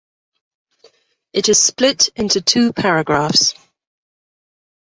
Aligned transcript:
It 1.31 1.47
is 1.47 1.59
split 1.61 2.09
into 2.15 2.41
two 2.41 2.73
paragraphs. 2.73 3.53